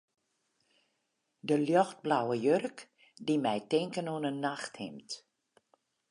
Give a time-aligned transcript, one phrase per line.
[1.49, 2.77] De ljochtblauwe jurk
[3.27, 5.09] die my tinken oan in nachthimd.